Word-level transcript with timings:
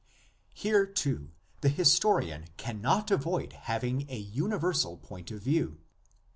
Here 0.55 0.87
too 0.87 1.29
the 1.61 1.69
historian 1.69 2.45
cannot 2.57 3.11
avoid 3.11 3.53
having 3.53 4.09
a 4.09 4.17
universal 4.17 4.97
point 4.97 5.29
of 5.29 5.43
view. 5.43 5.77